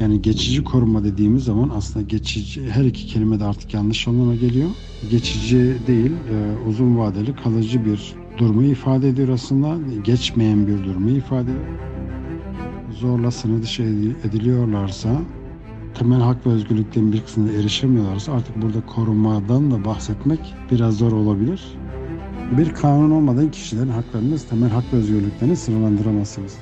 Yani 0.00 0.22
geçici 0.22 0.64
koruma 0.64 1.04
dediğimiz 1.04 1.44
zaman 1.44 1.70
aslında 1.74 2.06
geçici 2.06 2.70
her 2.70 2.84
iki 2.84 3.06
kelime 3.06 3.40
de 3.40 3.44
artık 3.44 3.74
yanlış 3.74 4.08
anlama 4.08 4.34
geliyor. 4.34 4.68
Geçici 5.10 5.76
değil, 5.86 6.10
e, 6.10 6.68
uzun 6.68 6.98
vadeli 6.98 7.36
kalıcı 7.36 7.84
bir 7.84 8.14
durumu 8.38 8.62
ifade 8.62 9.08
ediyor 9.08 9.28
aslında. 9.28 9.76
Geçmeyen 10.04 10.66
bir 10.66 10.84
durumu 10.84 11.10
ifade. 11.10 11.50
Zorla 13.00 13.30
sınır 13.30 13.62
dışı 13.62 13.82
ediliyorlarsa 14.24 15.20
temel 15.94 16.20
hak 16.20 16.46
ve 16.46 16.50
özgürlüklerin 16.50 17.12
bir 17.12 17.20
kısmına 17.20 17.52
erişemiyorlarsa 17.52 18.32
artık 18.32 18.62
burada 18.62 18.86
korumadan 18.86 19.70
da 19.70 19.84
bahsetmek 19.84 20.40
biraz 20.70 20.96
zor 20.96 21.12
olabilir. 21.12 21.62
Bir 22.58 22.74
kanun 22.74 23.10
olmadan 23.10 23.50
kişilerin 23.50 23.88
haklarını, 23.88 24.38
temel 24.38 24.70
hak 24.70 24.84
ve 24.92 24.96
özgürlüklerini 24.96 25.56
sınırlandıramazsınız. 25.56 26.54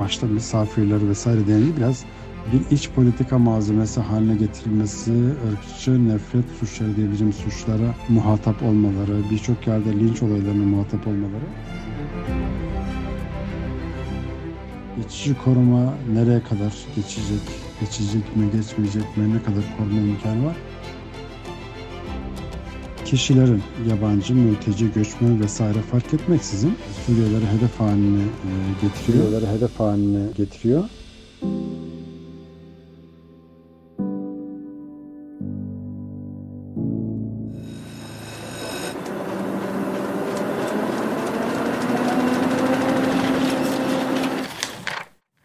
Başta 0.00 0.26
misafirler 0.26 1.08
vesaire 1.08 1.46
denildi 1.46 1.76
biraz 1.76 2.04
bir 2.52 2.76
iç 2.76 2.90
politika 2.90 3.38
malzemesi 3.38 4.00
haline 4.00 4.36
getirilmesi, 4.36 5.12
ırkçı 5.52 6.08
nefret 6.08 6.44
suçları 6.60 6.96
diyebileceğim 6.96 7.32
suçlara 7.32 7.94
muhatap 8.08 8.62
olmaları, 8.62 9.30
birçok 9.30 9.66
yerde 9.66 9.92
linç 9.92 10.22
olaylarına 10.22 10.64
muhatap 10.64 11.06
olmaları. 11.06 11.44
Geçici 14.96 15.34
koruma 15.44 15.94
nereye 16.12 16.42
kadar 16.42 16.74
geçecek, 16.96 17.40
geçecek 17.80 18.36
mi, 18.36 18.50
geçmeyecek 18.52 19.16
mi, 19.16 19.34
ne 19.34 19.42
kadar 19.42 19.64
koruma 19.78 20.00
imkanı 20.00 20.46
var? 20.46 20.56
Kişilerin 23.04 23.62
yabancı, 23.90 24.34
mülteci, 24.34 24.92
göçmen 24.92 25.40
vesaire 25.40 25.78
fark 25.80 26.14
etmeksizin 26.14 26.76
Suriyelileri 27.06 27.46
hedef 27.46 27.80
haline 27.80 28.22
e, 28.22 28.50
getiriyor. 28.82 29.24
Suriyelileri 29.24 29.56
hedef 29.56 29.80
haline 29.80 30.26
getiriyor. 30.36 30.84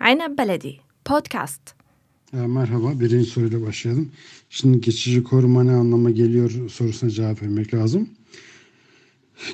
Aynen 0.10 0.38
Beledi 0.38 0.78
Podcast. 1.06 1.62
Merhaba, 2.34 3.00
birinci 3.00 3.30
soruyla 3.30 3.62
başlayalım. 3.62 4.12
Şimdi 4.50 4.82
geçici 4.82 5.24
koruma 5.24 5.64
ne 5.64 5.72
anlama 5.72 6.10
geliyor 6.10 6.70
sorusuna 6.70 7.10
cevap 7.10 7.42
vermek 7.42 7.74
lazım. 7.74 8.10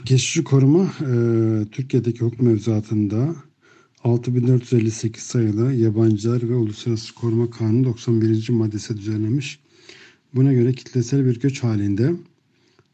Geçici 0.05 0.43
koruma 0.43 0.83
e, 0.83 1.09
Türkiye'deki 1.71 2.19
hukuk 2.19 2.41
mevzuatında 2.41 3.35
6458 4.03 5.23
sayılı 5.23 5.73
Yabancılar 5.73 6.49
ve 6.49 6.55
Uluslararası 6.55 7.15
Koruma 7.15 7.49
Kanunu 7.49 7.85
91. 7.85 8.49
maddesi 8.49 8.97
düzenlemiş. 8.97 9.59
Buna 10.35 10.53
göre 10.53 10.73
kitlesel 10.73 11.25
bir 11.25 11.39
göç 11.39 11.63
halinde 11.63 12.13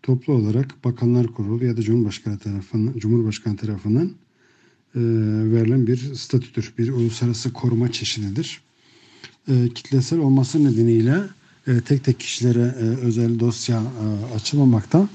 toplu 0.03 0.33
olarak 0.33 0.85
Bakanlar 0.85 1.27
Kurulu 1.27 1.65
ya 1.65 1.77
da 1.77 1.81
Cumhurbaşkanı 1.81 2.39
tarafından, 2.39 2.99
Cumhurbaşkanı 2.99 3.57
tarafından 3.57 4.11
verilen 4.95 5.87
bir 5.87 6.15
statüdür. 6.15 6.73
Bir 6.77 6.89
uluslararası 6.89 7.53
koruma 7.53 7.91
çeşididir. 7.91 8.61
E, 9.47 9.69
kitlesel 9.69 10.19
olması 10.19 10.63
nedeniyle 10.63 11.17
e, 11.67 11.81
tek 11.81 12.03
tek 12.03 12.19
kişilere 12.19 12.75
e, 12.79 12.83
özel 12.83 13.39
dosya 13.39 13.81
e, 13.81 14.35
açılmamakta. 14.35 15.07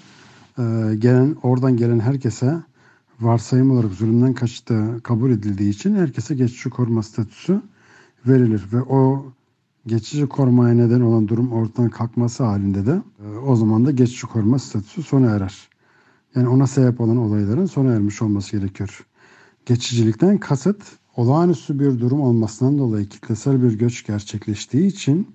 E, 0.58 0.62
gelen 0.98 1.36
oradan 1.42 1.76
gelen 1.76 2.00
herkese 2.00 2.56
varsayım 3.20 3.70
olarak 3.70 3.92
zulümden 3.92 4.34
kaçtığı 4.34 5.00
kabul 5.02 5.30
edildiği 5.30 5.70
için 5.70 5.94
herkese 5.94 6.34
geçici 6.34 6.70
koruma 6.70 7.02
statüsü 7.02 7.62
verilir 8.26 8.62
ve 8.72 8.82
o 8.82 9.32
geçici 9.86 10.26
korumaya 10.26 10.74
neden 10.74 11.00
olan 11.00 11.28
durum 11.28 11.52
ortadan 11.52 11.90
kalkması 11.90 12.44
halinde 12.44 12.86
de 12.86 13.02
e, 13.24 13.36
o 13.36 13.56
zaman 13.56 13.86
da 13.86 13.90
geçici 13.90 14.26
koruma 14.26 14.58
statüsü 14.58 15.02
sona 15.02 15.30
erer. 15.30 15.68
Yani 16.34 16.48
ona 16.48 16.66
sebep 16.66 17.00
olan 17.00 17.16
olayların 17.16 17.66
sona 17.66 17.92
ermiş 17.92 18.22
olması 18.22 18.56
gerekiyor. 18.56 19.06
Geçicilikten 19.66 20.38
kasıt 20.38 20.82
olağanüstü 21.16 21.80
bir 21.80 22.00
durum 22.00 22.20
olmasından 22.20 22.78
dolayı 22.78 23.08
kitlesel 23.08 23.62
bir 23.62 23.78
göç 23.78 24.06
gerçekleştiği 24.06 24.86
için 24.86 25.28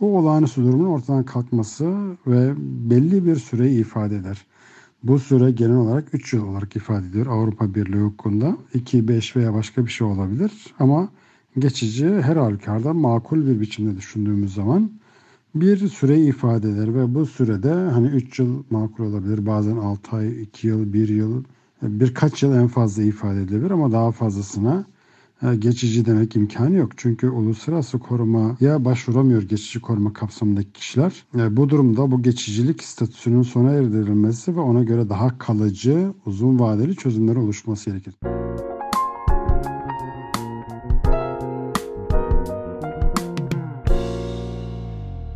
o 0.00 0.06
olağanüstü 0.06 0.64
durumun 0.64 0.86
ortadan 0.86 1.24
kalkması 1.24 2.16
ve 2.26 2.54
belli 2.90 3.26
bir 3.26 3.36
süreyi 3.36 3.80
ifade 3.80 4.16
eder. 4.16 4.46
Bu 5.02 5.18
süre 5.18 5.50
genel 5.50 5.76
olarak 5.76 6.14
3 6.14 6.32
yıl 6.32 6.46
olarak 6.48 6.76
ifade 6.76 7.06
ediyor 7.06 7.26
Avrupa 7.26 7.74
Birliği 7.74 8.00
hukukunda. 8.00 8.56
2, 8.74 9.08
5 9.08 9.36
veya 9.36 9.54
başka 9.54 9.86
bir 9.86 9.90
şey 9.90 10.06
olabilir 10.06 10.52
ama 10.78 11.08
geçici 11.58 12.08
her 12.08 12.36
halükarda 12.36 12.94
makul 12.94 13.46
bir 13.46 13.60
biçimde 13.60 13.96
düşündüğümüz 13.96 14.54
zaman 14.54 14.90
bir 15.54 15.88
süreyi 15.88 16.28
ifade 16.28 16.70
eder 16.70 16.94
ve 16.94 17.14
bu 17.14 17.26
sürede 17.26 17.72
hani 17.72 18.06
3 18.08 18.38
yıl 18.38 18.62
makul 18.70 19.04
olabilir 19.04 19.46
bazen 19.46 19.76
6 19.76 20.16
ay, 20.16 20.42
2 20.42 20.66
yıl, 20.66 20.92
1 20.92 21.08
yıl 21.08 21.44
birkaç 21.82 22.42
yıl 22.42 22.54
en 22.54 22.66
fazla 22.68 23.02
ifade 23.02 23.42
edilebilir 23.42 23.70
ama 23.70 23.92
daha 23.92 24.12
fazlasına 24.12 24.86
e, 25.42 25.56
geçici 25.56 26.06
demek 26.06 26.36
imkanı 26.36 26.74
yok. 26.74 26.92
Çünkü 26.96 27.28
uluslararası 27.28 27.98
korumaya 27.98 28.84
başvuramıyor 28.84 29.42
geçici 29.42 29.80
koruma 29.80 30.12
kapsamındaki 30.12 30.72
kişiler. 30.72 31.24
E, 31.36 31.56
bu 31.56 31.68
durumda 31.68 32.10
bu 32.10 32.22
geçicilik 32.22 32.84
statüsünün 32.84 33.42
sona 33.42 33.70
erdirilmesi 33.70 34.56
ve 34.56 34.60
ona 34.60 34.82
göre 34.82 35.08
daha 35.08 35.38
kalıcı, 35.38 36.12
uzun 36.26 36.58
vadeli 36.58 36.96
çözümler 36.96 37.36
oluşması 37.36 37.90
gerekir. 37.90 38.14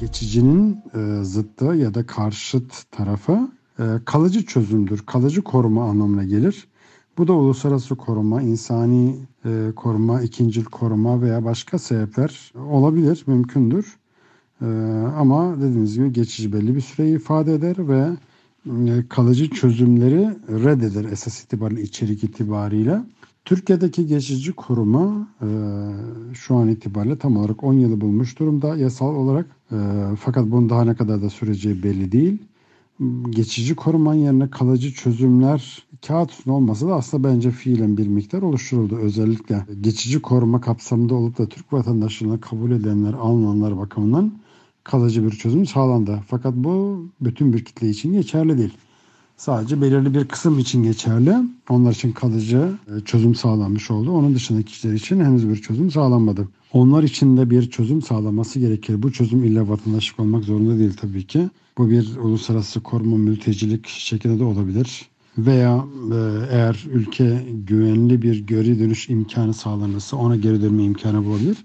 Geçicinin 0.00 0.80
e, 0.94 1.24
zıttı 1.24 1.64
ya 1.64 1.94
da 1.94 2.06
karşıt 2.06 2.90
tarafı 2.90 3.48
kalıcı 4.04 4.46
çözümdür. 4.46 4.98
Kalıcı 5.06 5.42
koruma 5.42 5.84
anlamına 5.84 6.24
gelir. 6.24 6.66
Bu 7.18 7.28
da 7.28 7.32
uluslararası 7.32 7.96
koruma, 7.96 8.42
insani 8.42 9.16
e, 9.44 9.72
koruma, 9.76 10.22
ikincil 10.22 10.64
koruma 10.64 11.22
veya 11.22 11.44
başka 11.44 11.78
sebepler 11.78 12.52
olabilir, 12.68 13.24
mümkündür. 13.26 13.96
E, 14.62 14.66
ama 15.18 15.56
dediğimiz 15.56 15.94
gibi 15.94 16.12
geçici 16.12 16.52
belli 16.52 16.74
bir 16.74 16.80
süreyi 16.80 17.16
ifade 17.16 17.54
eder 17.54 17.88
ve 17.88 18.10
e, 18.66 19.08
kalıcı 19.08 19.50
çözümleri 19.50 20.28
reddeder 20.48 21.04
esas 21.04 21.44
itibariyle, 21.44 21.82
içerik 21.82 22.24
itibariyle. 22.24 23.00
Türkiye'deki 23.44 24.06
geçici 24.06 24.52
koruma 24.52 25.28
e, 25.42 25.48
şu 26.34 26.56
an 26.56 26.68
itibariyle 26.68 27.18
tam 27.18 27.36
olarak 27.36 27.64
10 27.64 27.72
yılı 27.72 28.00
bulmuş 28.00 28.38
durumda 28.38 28.76
yasal 28.76 29.14
olarak. 29.14 29.46
Fakat 30.20 30.50
bunun 30.50 30.68
daha 30.68 30.84
ne 30.84 30.94
kadar 30.94 31.22
da 31.22 31.30
süreceği 31.30 31.82
belli 31.82 32.12
değil 32.12 32.38
geçici 33.30 33.74
koruman 33.74 34.14
yerine 34.14 34.50
kalıcı 34.50 34.92
çözümler 34.92 35.86
kağıt 36.06 36.30
üstünde 36.30 36.54
olmasa 36.54 36.88
da 36.88 36.94
aslında 36.94 37.28
bence 37.28 37.50
fiilen 37.50 37.96
bir 37.96 38.08
miktar 38.08 38.42
oluşturuldu. 38.42 38.96
Özellikle 38.96 39.66
geçici 39.80 40.22
koruma 40.22 40.60
kapsamında 40.60 41.14
olup 41.14 41.38
da 41.38 41.48
Türk 41.48 41.72
vatandaşlığına 41.72 42.40
kabul 42.40 42.70
edilenler, 42.70 43.12
alınanlar 43.12 43.78
bakımından 43.78 44.32
kalıcı 44.84 45.24
bir 45.26 45.30
çözüm 45.30 45.66
sağlandı. 45.66 46.20
Fakat 46.26 46.54
bu 46.54 47.06
bütün 47.20 47.52
bir 47.52 47.64
kitle 47.64 47.88
için 47.88 48.12
geçerli 48.12 48.58
değil. 48.58 48.74
Sadece 49.42 49.82
belirli 49.82 50.14
bir 50.14 50.24
kısım 50.24 50.58
için 50.58 50.82
geçerli. 50.82 51.34
Onlar 51.68 51.92
için 51.92 52.12
kalıcı 52.12 52.72
e, 52.96 53.00
çözüm 53.04 53.34
sağlanmış 53.34 53.90
oldu. 53.90 54.12
Onun 54.12 54.34
dışındaki 54.34 54.66
kişiler 54.66 54.94
için 54.94 55.20
henüz 55.20 55.48
bir 55.48 55.56
çözüm 55.56 55.90
sağlanmadı. 55.90 56.48
Onlar 56.72 57.02
için 57.02 57.36
de 57.36 57.50
bir 57.50 57.70
çözüm 57.70 58.02
sağlaması 58.02 58.58
gerekir. 58.58 59.02
Bu 59.02 59.12
çözüm 59.12 59.44
illa 59.44 59.68
vatandaşlık 59.68 60.20
olmak 60.20 60.44
zorunda 60.44 60.78
değil 60.78 60.92
tabii 61.00 61.26
ki. 61.26 61.48
Bu 61.78 61.90
bir 61.90 62.16
uluslararası 62.16 62.80
koruma 62.80 63.16
mültecilik 63.16 63.86
şeklinde 63.86 64.38
de 64.38 64.44
olabilir. 64.44 65.06
Veya 65.38 65.84
e, 66.12 66.16
eğer 66.50 66.86
ülke 66.92 67.46
güvenli 67.66 68.22
bir 68.22 68.46
geri 68.46 68.78
dönüş 68.78 69.08
imkanı 69.08 69.54
sağlanırsa 69.54 70.16
ona 70.16 70.36
geri 70.36 70.62
dönme 70.62 70.84
imkanı 70.84 71.24
bulabilir. 71.24 71.56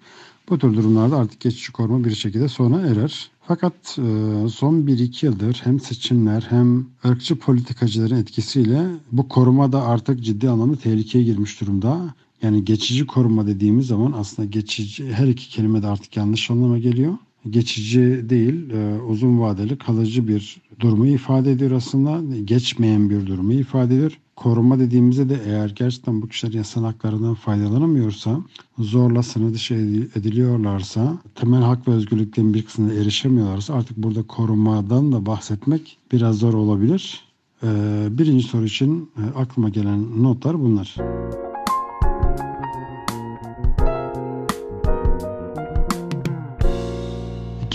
Bu 0.50 0.60
tür 0.60 0.74
durumlarda 0.74 1.18
artık 1.18 1.40
geçici 1.40 1.72
koruma 1.72 2.04
bir 2.04 2.16
şekilde 2.16 2.48
sona 2.48 2.82
erer. 2.82 3.32
Fakat 3.48 3.74
e, 3.98 4.50
son 4.50 4.74
1-2 4.74 5.26
yıldır 5.26 5.62
hem 5.64 5.80
seçimler 5.80 6.46
hem 6.50 6.86
ırkçı 7.06 7.36
politikacıların 7.36 8.16
etkisiyle 8.16 8.88
bu 9.12 9.28
koruma 9.28 9.72
da 9.72 9.84
artık 9.84 10.24
ciddi 10.24 10.50
anlamda 10.50 10.76
tehlikeye 10.78 11.24
girmiş 11.24 11.62
durumda. 11.62 12.14
Yani 12.42 12.66
geçici 12.66 13.06
koruma 13.08 13.48
dediğimiz 13.48 13.88
zaman 13.88 14.12
aslında 14.12 14.50
geçici 14.50 15.14
her 15.14 15.28
iki 15.28 15.50
kelime 15.50 15.84
de 15.84 15.88
artık 15.88 16.18
yanlış 16.18 16.52
anlama 16.52 16.78
geliyor. 16.78 17.18
Geçici 17.50 18.30
değil, 18.30 18.70
e, 18.70 19.02
uzun 19.02 19.40
vadeli 19.40 19.78
kalıcı 19.78 20.28
bir 20.28 20.62
durumu 20.80 21.08
ifade 21.08 21.52
ediyor 21.52 21.72
aslında. 21.72 22.36
Geçmeyen 22.46 23.10
bir 23.10 23.28
durumu 23.28 23.54
ifade 23.54 23.96
ediyor. 23.96 24.20
Koruma 24.36 24.80
dediğimizde 24.80 25.30
de 25.30 25.40
eğer 25.46 25.70
gerçekten 25.76 26.22
bu 26.22 26.28
kişiler 26.28 26.54
yasal 26.54 26.84
haklarından 26.84 27.34
faydalanamıyorsa, 27.34 28.40
zorla 28.80 29.24
sınır 29.24 29.54
dışı 29.54 29.74
ediliyorlarsa, 30.16 31.18
temel 31.36 31.62
hak 31.62 31.88
ve 31.88 31.92
özgürlüklerin 31.92 32.54
bir 32.54 32.64
kısmına 32.64 32.94
erişemiyorlarsa 32.94 33.74
artık 33.74 33.98
burada 33.98 34.24
korumadan 34.24 35.12
da 35.12 35.26
bahsetmek 35.26 35.98
biraz 36.12 36.38
zor 36.38 36.54
olabilir. 36.54 37.22
E, 37.64 37.68
birinci 38.12 38.48
soru 38.48 38.66
için 38.66 39.10
e, 39.18 39.40
aklıma 39.40 39.70
gelen 39.70 40.24
notlar 40.24 40.60
bunlar. 40.60 40.96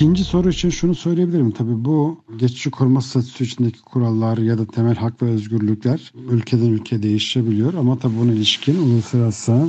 İkinci 0.02 0.24
soru 0.24 0.48
için 0.48 0.70
şunu 0.70 0.94
söyleyebilirim. 0.94 1.50
Tabii 1.50 1.84
bu 1.84 2.18
geçici 2.36 2.70
koruma 2.70 3.00
statüsü 3.00 3.44
içindeki 3.44 3.82
kurallar 3.82 4.38
ya 4.38 4.58
da 4.58 4.66
temel 4.66 4.96
hak 4.96 5.22
ve 5.22 5.26
özgürlükler 5.26 6.12
ülkeden 6.30 6.66
ülkeye 6.66 7.02
değişebiliyor. 7.02 7.74
Ama 7.74 7.98
tabii 7.98 8.18
buna 8.18 8.32
ilişkin 8.32 8.78
uluslararası 8.78 9.68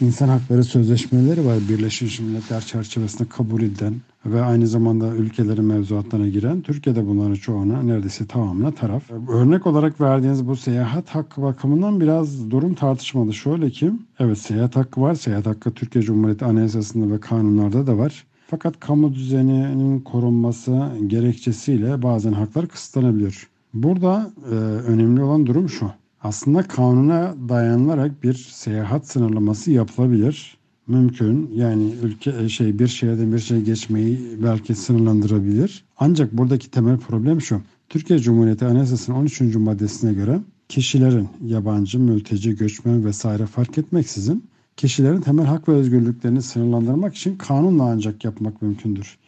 insan 0.00 0.28
hakları 0.28 0.64
sözleşmeleri 0.64 1.46
var. 1.46 1.58
Birleşmiş 1.68 2.20
Milletler 2.20 2.60
çerçevesinde 2.60 3.28
kabul 3.28 3.62
edilen 3.62 3.94
ve 4.26 4.42
aynı 4.42 4.66
zamanda 4.66 5.08
ülkelerin 5.08 5.64
mevzuatlarına 5.64 6.28
giren 6.28 6.62
Türkiye'de 6.62 7.06
bunların 7.06 7.34
çoğuna 7.34 7.82
neredeyse 7.82 8.26
tamamına 8.26 8.72
taraf. 8.72 9.02
Örnek 9.28 9.66
olarak 9.66 10.00
verdiğiniz 10.00 10.46
bu 10.46 10.56
seyahat 10.56 11.08
hakkı 11.08 11.42
bakımından 11.42 12.00
biraz 12.00 12.50
durum 12.50 12.74
tartışmalı. 12.74 13.34
Şöyle 13.34 13.70
ki 13.70 13.92
evet 14.18 14.38
seyahat 14.38 14.76
hakkı 14.76 15.00
var. 15.00 15.14
Seyahat 15.14 15.46
hakkı 15.46 15.70
Türkiye 15.70 16.04
Cumhuriyeti 16.04 16.44
Anayasası'nda 16.44 17.14
ve 17.14 17.20
kanunlarda 17.20 17.86
da 17.86 17.98
var. 17.98 18.24
Fakat 18.46 18.80
kamu 18.80 19.14
düzeninin 19.14 20.00
korunması 20.00 20.88
gerekçesiyle 21.06 22.02
bazen 22.02 22.32
haklar 22.32 22.68
kısıtlanabilir. 22.68 23.46
Burada 23.74 24.30
e, 24.50 24.54
önemli 24.54 25.22
olan 25.22 25.46
durum 25.46 25.68
şu. 25.68 25.90
Aslında 26.22 26.62
kanuna 26.62 27.34
dayanılarak 27.48 28.22
bir 28.22 28.34
seyahat 28.34 29.08
sınırlaması 29.08 29.70
yapılabilir. 29.70 30.56
Mümkün. 30.86 31.50
Yani 31.54 31.94
ülke 32.02 32.34
e, 32.42 32.48
şey 32.48 32.78
bir 32.78 32.88
şehirden 32.88 33.32
bir 33.32 33.38
şeye 33.38 33.60
geçmeyi 33.60 34.20
belki 34.42 34.74
sınırlandırabilir. 34.74 35.84
Ancak 35.98 36.32
buradaki 36.32 36.70
temel 36.70 36.96
problem 36.96 37.40
şu. 37.40 37.60
Türkiye 37.88 38.18
Cumhuriyeti 38.18 38.64
Anayasası'nın 38.64 39.16
13. 39.16 39.40
maddesine 39.40 40.12
göre 40.12 40.40
kişilerin 40.68 41.28
yabancı, 41.46 42.00
mülteci, 42.00 42.56
göçmen 42.56 43.04
vesaire 43.04 43.46
fark 43.46 43.78
etmeksizin 43.78 44.44
kişilerin 44.76 45.20
temel 45.20 45.46
hak 45.46 45.68
ve 45.68 45.72
özgürlüklerini 45.72 46.42
sınırlandırmak 46.42 47.14
için 47.14 47.36
kanunla 47.36 47.82
ancak 47.84 48.24
yapmak 48.24 48.62
mümkündür. 48.62 49.18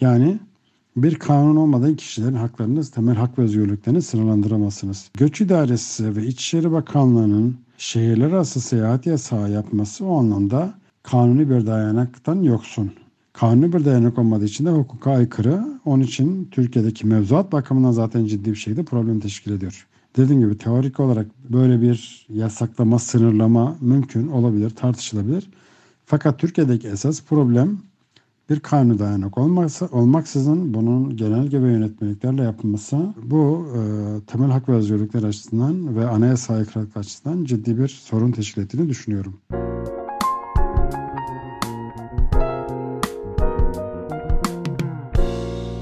Yani 0.00 0.38
bir 0.96 1.14
kanun 1.14 1.56
olmadan 1.56 1.96
kişilerin 1.96 2.34
haklarını, 2.34 2.84
temel 2.84 3.14
hak 3.14 3.38
ve 3.38 3.42
özgürlüklerini 3.42 4.02
sınırlandıramazsınız. 4.02 5.10
Göç 5.14 5.40
İdaresi 5.40 6.16
ve 6.16 6.26
İçişleri 6.26 6.72
Bakanlığı'nın 6.72 7.56
şehirler 7.78 8.26
arası 8.26 8.60
seyahat 8.60 9.06
yasağı 9.06 9.50
yapması 9.50 10.06
o 10.06 10.18
anlamda 10.18 10.74
kanuni 11.02 11.50
bir 11.50 11.66
dayanaktan 11.66 12.42
yoksun. 12.42 12.92
Kanuni 13.32 13.72
bir 13.72 13.84
dayanak 13.84 14.18
olmadığı 14.18 14.44
için 14.44 14.66
de 14.66 14.70
hukuka 14.70 15.10
aykırı. 15.10 15.64
Onun 15.84 16.02
için 16.02 16.48
Türkiye'deki 16.50 17.06
mevzuat 17.06 17.52
bakımından 17.52 17.90
zaten 17.90 18.24
ciddi 18.24 18.50
bir 18.50 18.56
şekilde 18.56 18.84
problem 18.84 19.20
teşkil 19.20 19.52
ediyor. 19.52 19.86
Dediğim 20.16 20.40
gibi 20.40 20.58
teorik 20.58 21.00
olarak 21.00 21.26
böyle 21.50 21.82
bir 21.82 22.26
yasaklama, 22.28 22.98
sınırlama 22.98 23.76
mümkün 23.80 24.28
olabilir, 24.28 24.70
tartışılabilir. 24.70 25.50
Fakat 26.06 26.38
Türkiye'deki 26.38 26.88
esas 26.88 27.22
problem 27.22 27.78
bir 28.50 28.60
kanun 28.60 28.98
dayanak 28.98 29.38
olmazsa, 29.38 29.88
olmaksızın 29.92 30.74
bunun 30.74 31.16
genelge 31.16 31.62
ve 31.62 31.72
yönetmeliklerle 31.72 32.42
yapılması 32.42 33.14
bu 33.22 33.66
e, 33.76 33.80
temel 34.26 34.50
hak 34.50 34.68
ve 34.68 34.72
özgürlükler 34.72 35.22
açısından 35.22 35.96
ve 35.96 36.08
anayasa 36.08 36.54
aykırılık 36.54 36.96
açısından 36.96 37.44
ciddi 37.44 37.78
bir 37.78 37.88
sorun 37.88 38.32
teşkil 38.32 38.62
ettiğini 38.62 38.88
düşünüyorum. 38.88 39.40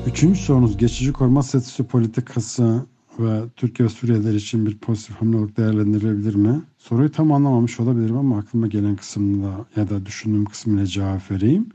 Üçüncü 0.06 0.40
sorunuz 0.40 0.76
geçici 0.76 1.12
koruma 1.12 1.42
statüsü 1.42 1.84
politikası 1.84 2.86
ve 3.18 3.48
Türkiye 3.56 3.88
ve 3.88 3.92
Suriyeliler 3.92 4.34
için 4.34 4.66
bir 4.66 4.78
pozitif 4.78 5.16
hamle 5.16 5.36
olarak 5.36 5.56
değerlendirilebilir 5.56 6.34
mi? 6.34 6.62
Soruyu 6.78 7.12
tam 7.12 7.32
anlamamış 7.32 7.80
olabilirim 7.80 8.16
ama 8.16 8.38
aklıma 8.38 8.66
gelen 8.66 8.96
kısımda 8.96 9.66
ya 9.76 9.90
da 9.90 10.06
düşündüğüm 10.06 10.44
kısmıyla 10.44 10.86
cevap 10.86 11.30
vereyim. 11.30 11.66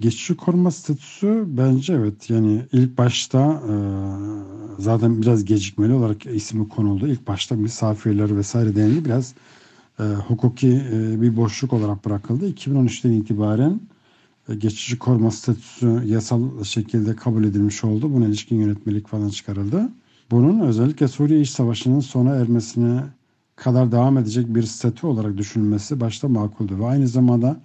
Geçici 0.00 0.36
koruma 0.36 0.70
statüsü 0.70 1.44
bence 1.46 1.92
evet 1.92 2.30
yani 2.30 2.62
ilk 2.72 2.98
başta 2.98 3.62
e, 3.68 3.74
zaten 4.78 5.22
biraz 5.22 5.44
gecikmeli 5.44 5.92
olarak 5.92 6.26
ismi 6.26 6.68
konuldu. 6.68 7.06
İlk 7.06 7.28
başta 7.28 7.56
misafirler 7.56 8.36
vesaire 8.36 8.76
denildi 8.76 9.04
biraz 9.04 9.34
e, 10.00 10.02
hukuki 10.02 10.82
e, 10.92 11.20
bir 11.20 11.36
boşluk 11.36 11.72
olarak 11.72 12.04
bırakıldı. 12.04 12.50
2013'ten 12.50 13.12
itibaren 13.12 13.80
e, 14.48 14.54
geçici 14.54 14.98
koruma 14.98 15.30
statüsü 15.30 16.02
yasal 16.06 16.64
şekilde 16.64 17.16
kabul 17.16 17.44
edilmiş 17.44 17.84
oldu. 17.84 18.12
Buna 18.12 18.26
ilişkin 18.26 18.56
yönetmelik 18.56 19.08
falan 19.08 19.28
çıkarıldı. 19.28 19.88
Bunun 20.30 20.60
özellikle 20.60 21.08
Suriye 21.08 21.40
İç 21.40 21.50
Savaşı'nın 21.50 22.00
sona 22.00 22.34
ermesine 22.34 23.02
kadar 23.56 23.92
devam 23.92 24.18
edecek 24.18 24.54
bir 24.54 24.62
statü 24.62 25.06
olarak 25.06 25.36
düşünülmesi 25.36 26.00
başta 26.00 26.28
makuldü. 26.28 26.78
Ve 26.78 26.86
aynı 26.86 27.08
zamanda 27.08 27.60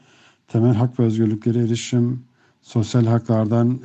temel 0.48 0.74
hak 0.74 1.00
ve 1.00 1.04
özgürlükleri 1.04 1.60
erişim, 1.60 2.24
sosyal 2.62 3.06
haklardan 3.06 3.80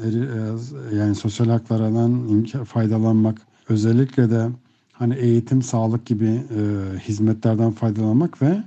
e, 0.93 0.97
yani 0.97 1.15
sosyal 1.15 1.47
haklardan 1.47 2.45
faydalanmak, 2.65 3.41
özellikle 3.69 4.31
de 4.31 4.49
hani 4.93 5.15
eğitim, 5.15 5.63
sağlık 5.63 6.07
gibi 6.07 6.27
e, 6.27 6.99
hizmetlerden 6.99 7.71
faydalanmak 7.71 8.43
ve 8.43 8.63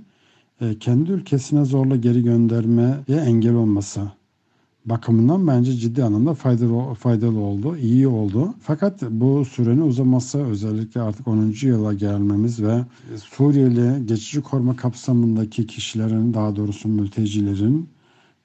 e, 0.61 0.79
kendi 0.79 1.11
ülkesine 1.11 1.65
zorla 1.65 1.95
geri 1.95 2.23
göndermeye 2.23 2.95
engel 3.09 3.53
olması 3.53 4.01
bakımından 4.85 5.47
bence 5.47 5.73
ciddi 5.73 6.03
anlamda 6.03 6.33
faydalı, 6.33 6.93
faydalı 6.93 7.39
oldu, 7.39 7.77
iyi 7.77 8.07
oldu. 8.07 8.53
Fakat 8.61 9.01
bu 9.01 9.45
sürenin 9.45 9.81
uzaması 9.81 10.43
özellikle 10.43 11.01
artık 11.01 11.27
10. 11.27 11.53
yıla 11.61 11.93
gelmemiz 11.93 12.63
ve 12.63 12.85
Suriyeli 13.17 14.05
geçici 14.05 14.41
koruma 14.41 14.75
kapsamındaki 14.75 15.67
kişilerin 15.67 16.33
daha 16.33 16.55
doğrusu 16.55 16.87
mültecilerin 16.87 17.89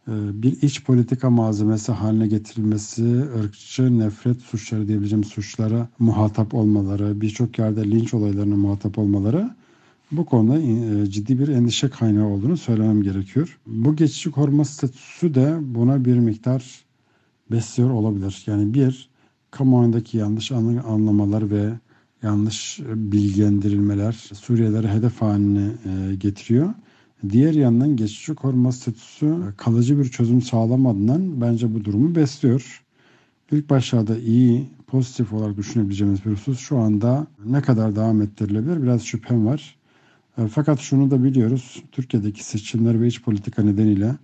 e, 0.08 0.12
bir 0.42 0.62
iç 0.62 0.84
politika 0.84 1.30
malzemesi 1.30 1.92
haline 1.92 2.26
getirilmesi, 2.26 3.24
ırkçı 3.38 3.98
nefret 3.98 4.40
suçları 4.40 4.88
diyebileceğim 4.88 5.24
suçlara 5.24 5.88
muhatap 5.98 6.54
olmaları, 6.54 7.20
birçok 7.20 7.58
yerde 7.58 7.90
linç 7.90 8.14
olaylarına 8.14 8.56
muhatap 8.56 8.98
olmaları 8.98 9.50
bu 10.12 10.26
konuda 10.26 10.58
e, 10.58 11.06
ciddi 11.06 11.38
bir 11.38 11.48
endişe 11.48 11.88
kaynağı 11.88 12.26
olduğunu 12.26 12.56
söylemem 12.56 13.02
gerekiyor. 13.02 13.58
Bu 13.66 13.96
geçici 13.96 14.30
koruma 14.30 14.64
statüsü 14.64 15.34
de 15.34 15.58
buna 15.60 16.04
bir 16.04 16.18
miktar 16.18 16.84
besliyor 17.50 17.90
olabilir. 17.90 18.42
Yani 18.46 18.74
bir, 18.74 19.08
kamuoyundaki 19.50 20.18
yanlış 20.18 20.52
anlamalar 20.52 21.50
ve 21.50 21.72
yanlış 22.22 22.80
bilgilendirilmeler 22.84 24.12
Suriyelere 24.12 24.88
hedef 24.88 25.22
haline 25.22 25.68
e, 25.84 26.14
getiriyor. 26.14 26.74
Diğer 27.30 27.54
yandan 27.54 27.96
geçici 27.96 28.34
koruma 28.34 28.72
statüsü 28.72 29.36
kalıcı 29.56 29.98
bir 29.98 30.04
çözüm 30.04 30.42
sağlamadığından 30.42 31.40
bence 31.40 31.74
bu 31.74 31.84
durumu 31.84 32.14
besliyor. 32.14 32.84
İlk 33.52 33.70
başlarda 33.70 34.18
iyi, 34.18 34.68
pozitif 34.86 35.32
olarak 35.32 35.56
düşünebileceğimiz 35.56 36.24
bir 36.24 36.30
husus 36.30 36.58
şu 36.58 36.78
anda 36.78 37.26
ne 37.46 37.62
kadar 37.62 37.96
devam 37.96 38.22
ettirilebilir 38.22 38.82
biraz 38.82 39.02
şüphem 39.02 39.46
var. 39.46 39.77
E, 40.38 40.48
fakat 40.48 40.80
şunu 40.80 41.10
da 41.10 41.24
biliyoruz. 41.24 41.82
Türkiye'deki 41.92 42.44
seçimler 42.44 43.00
ve 43.00 43.06
iç 43.06 43.22
politika 43.22 43.62
nedeniyle 43.62 44.16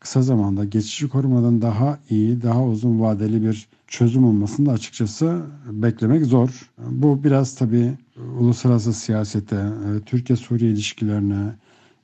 kısa 0.00 0.22
zamanda 0.22 0.64
geçici 0.64 1.08
korumadan 1.08 1.62
daha 1.62 1.98
iyi, 2.10 2.42
daha 2.42 2.64
uzun 2.64 3.00
vadeli 3.00 3.42
bir 3.42 3.66
çözüm 3.86 4.24
olmasını 4.24 4.66
da 4.66 4.72
açıkçası 4.72 5.42
beklemek 5.70 6.26
zor. 6.26 6.70
Bu 6.90 7.24
biraz 7.24 7.54
tabii 7.54 7.92
uluslararası 8.38 8.92
siyasete, 8.92 9.56
e, 9.56 10.00
Türkiye-Suriye 10.06 10.70
ilişkilerine, 10.70 11.54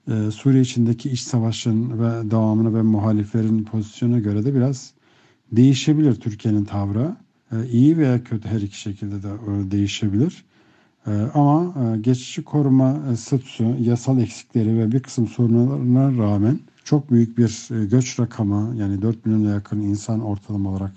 e, 0.09 0.31
Suriye 0.31 0.63
içindeki 0.63 1.11
iç 1.11 1.21
savaşın 1.21 1.99
ve 2.03 2.31
devamını 2.31 2.75
ve 2.75 2.83
muhaliflerin 2.83 3.65
pozisyonuna 3.65 4.19
göre 4.19 4.45
de 4.45 4.55
biraz 4.55 4.93
değişebilir 5.53 6.15
Türkiye'nin 6.15 6.65
tavrı. 6.65 7.17
İyi 7.73 7.99
veya 7.99 8.25
kötü 8.25 8.49
her 8.49 8.61
iki 8.61 8.81
şekilde 8.81 9.23
de 9.23 9.31
değişebilir. 9.71 10.45
Ee, 11.07 11.11
ama 11.35 11.75
e, 11.95 11.99
geçici 11.99 12.45
koruma 12.45 12.99
e, 13.13 13.17
statüsü, 13.17 13.65
yasal 13.81 14.19
eksikleri 14.19 14.79
ve 14.79 14.93
bir 14.93 15.01
kısım 15.01 15.27
sorunlarına 15.27 16.25
rağmen 16.25 16.61
çok 16.85 17.11
büyük 17.11 17.39
bir 17.39 17.69
e, 17.71 17.87
göç 17.87 18.21
rakamı 18.21 18.77
yani 18.77 19.03
4 19.03 19.27
milyona 19.27 19.51
yakın 19.51 19.81
insan 19.81 20.21
ortalama 20.21 20.71
olarak 20.71 20.93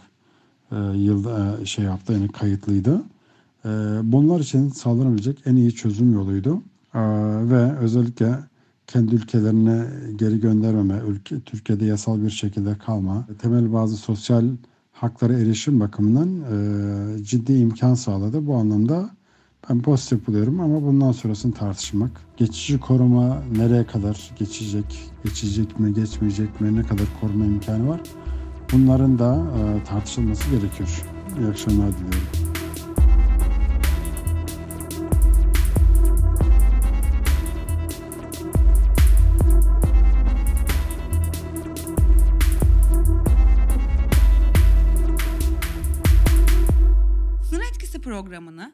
yılda 0.95 1.65
şey 1.65 1.85
yaptı 1.85 2.13
yani 2.13 2.27
kayıtlıydı. 2.27 3.03
Bunlar 4.03 4.39
için 4.39 4.69
sağlanabilecek 4.69 5.41
en 5.45 5.55
iyi 5.55 5.71
çözüm 5.75 6.13
yoluydu. 6.13 6.62
Ve 7.50 7.77
özellikle 7.77 8.39
kendi 8.88 9.15
ülkelerine 9.15 9.85
geri 10.15 10.39
göndermeme, 10.39 11.01
ülke, 11.07 11.39
Türkiye'de 11.39 11.85
yasal 11.85 12.24
bir 12.24 12.29
şekilde 12.29 12.77
kalma, 12.77 13.27
temel 13.41 13.74
bazı 13.74 13.97
sosyal 13.97 14.45
haklara 14.91 15.33
erişim 15.33 15.79
bakımından 15.79 16.29
ciddi 17.24 17.53
imkan 17.53 17.93
sağladı. 17.93 18.47
Bu 18.47 18.55
anlamda 18.55 19.09
ben 19.69 19.81
pozitif 19.81 20.27
buluyorum 20.27 20.60
ama 20.60 20.81
bundan 20.81 21.12
sonrasını 21.12 21.53
tartışmak. 21.53 22.12
Geçici 22.38 22.79
koruma 22.79 23.43
nereye 23.57 23.86
kadar 23.86 24.31
geçecek, 24.39 25.12
geçecek 25.24 25.79
mi, 25.79 25.93
geçmeyecek 25.93 26.62
mi, 26.62 26.75
ne 26.75 26.84
kadar 26.84 27.05
koruma 27.22 27.45
imkanı 27.45 27.89
var? 27.89 28.01
Bunların 28.72 29.19
da 29.19 29.36
e, 29.36 29.84
tartışılması 29.84 30.50
gerekiyor. 30.50 31.03
İyi 31.39 31.48
akşamlar 31.48 31.88
diliyorum. 31.93 32.55
programını 48.05 48.74